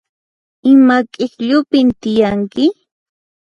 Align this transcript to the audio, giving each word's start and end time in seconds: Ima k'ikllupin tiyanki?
Ima 0.71 0.97
k'ikllupin 1.11 1.87
tiyanki? 2.01 2.65